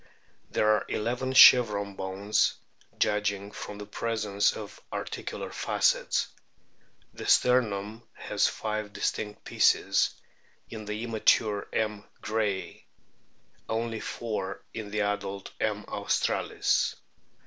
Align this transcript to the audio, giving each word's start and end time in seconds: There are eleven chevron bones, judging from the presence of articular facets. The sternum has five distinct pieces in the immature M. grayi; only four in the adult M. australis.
There 0.49 0.69
are 0.77 0.83
eleven 0.89 1.31
chevron 1.33 1.93
bones, 1.95 2.55
judging 2.97 3.51
from 3.51 3.77
the 3.77 3.85
presence 3.85 4.51
of 4.51 4.81
articular 4.91 5.51
facets. 5.51 6.27
The 7.13 7.27
sternum 7.27 8.01
has 8.13 8.47
five 8.47 8.93
distinct 8.93 9.43
pieces 9.43 10.15
in 10.71 10.85
the 10.85 11.03
immature 11.03 11.67
M. 11.71 12.03
grayi; 12.19 12.85
only 13.69 13.99
four 13.99 14.63
in 14.73 14.89
the 14.89 15.01
adult 15.01 15.51
M. 15.59 15.85
australis. 15.87 16.95